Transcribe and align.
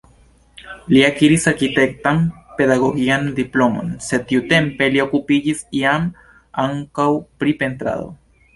Li 0.93 1.01
akiris 1.09 1.43
arkitektan-pedagogian 1.51 3.29
diplomon, 3.41 3.93
sed 4.07 4.27
tiutempe 4.33 4.89
li 4.97 5.05
okupiĝis 5.07 5.63
jam 5.83 6.11
ankaŭ 6.67 7.09
pri 7.43 7.59
pentrado. 7.63 8.13